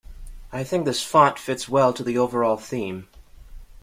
I 0.51 0.63
think 0.63 0.85
this 0.85 1.03
font 1.03 1.37
fits 1.37 1.69
well 1.69 1.93
to 1.93 2.03
the 2.03 2.17
overall 2.17 2.57
theme. 2.57 3.07